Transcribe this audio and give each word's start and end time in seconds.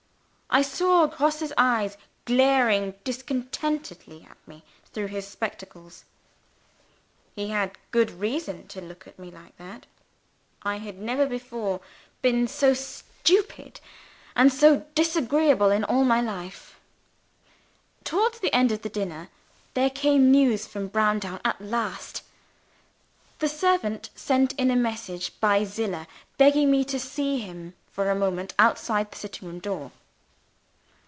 I 0.53 0.63
saw 0.63 1.05
Grosse's 1.07 1.53
eyes 1.57 1.95
glaring 2.25 2.95
discontentedly 3.05 4.27
at 4.29 4.35
me 4.45 4.65
through 4.91 5.05
his 5.05 5.25
spectacles. 5.25 6.03
He 7.37 7.51
had 7.51 7.77
good 7.91 8.11
reason 8.11 8.67
to 8.67 8.81
look 8.81 9.07
at 9.07 9.17
me 9.17 9.29
as 9.33 9.45
he 9.45 9.53
did 9.63 9.87
I 10.63 10.75
had 10.79 10.99
never 10.99 11.25
before 11.25 11.79
been 12.21 12.49
so 12.49 12.73
stupid 12.73 13.79
and 14.35 14.51
so 14.51 14.85
disagreeable 14.93 15.71
in 15.71 15.85
all 15.85 16.03
my 16.03 16.19
life. 16.19 16.77
Towards 18.03 18.39
the 18.41 18.53
end 18.53 18.73
of 18.73 18.81
the 18.81 18.89
dinner, 18.89 19.29
there 19.73 19.89
came 19.89 20.31
news 20.31 20.67
from 20.67 20.89
Browndown 20.89 21.39
at 21.45 21.61
last. 21.61 22.23
The 23.39 23.47
servant 23.47 24.09
sent 24.15 24.51
in 24.59 24.69
a 24.69 24.75
message 24.75 25.39
by 25.39 25.63
Zillah, 25.63 26.07
begging 26.37 26.69
me 26.69 26.83
to 26.83 26.99
see 26.99 27.39
him 27.39 27.73
for 27.89 28.09
a 28.09 28.15
moment 28.15 28.53
outside 28.59 29.11
the 29.11 29.17
sitting 29.17 29.47
room 29.47 29.59
door. 29.59 29.93